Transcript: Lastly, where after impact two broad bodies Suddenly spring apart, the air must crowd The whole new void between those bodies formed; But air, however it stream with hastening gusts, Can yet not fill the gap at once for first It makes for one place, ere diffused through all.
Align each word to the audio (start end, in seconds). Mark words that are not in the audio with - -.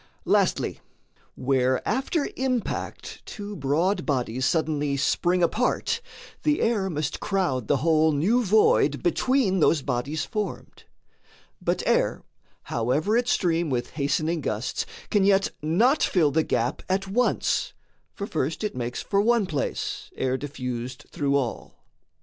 Lastly, 0.25 0.79
where 1.35 1.87
after 1.87 2.27
impact 2.35 3.21
two 3.23 3.55
broad 3.55 4.03
bodies 4.03 4.47
Suddenly 4.47 4.97
spring 4.97 5.43
apart, 5.43 6.01
the 6.41 6.59
air 6.59 6.89
must 6.89 7.19
crowd 7.19 7.67
The 7.67 7.77
whole 7.85 8.11
new 8.11 8.43
void 8.43 9.03
between 9.03 9.59
those 9.59 9.83
bodies 9.83 10.25
formed; 10.25 10.85
But 11.61 11.83
air, 11.85 12.23
however 12.63 13.15
it 13.15 13.27
stream 13.27 13.69
with 13.69 13.91
hastening 13.91 14.41
gusts, 14.41 14.87
Can 15.11 15.23
yet 15.23 15.51
not 15.61 16.01
fill 16.01 16.31
the 16.31 16.41
gap 16.41 16.81
at 16.89 17.07
once 17.07 17.73
for 18.15 18.25
first 18.25 18.63
It 18.63 18.75
makes 18.75 19.03
for 19.03 19.21
one 19.21 19.45
place, 19.45 20.09
ere 20.17 20.35
diffused 20.35 21.05
through 21.11 21.35
all. 21.35 21.75